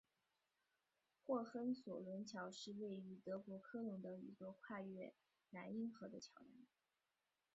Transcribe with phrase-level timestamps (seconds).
[1.21, 5.13] 霍亨索伦桥是位于德国科隆的一座跨越
[5.51, 6.57] 莱茵河的桥梁。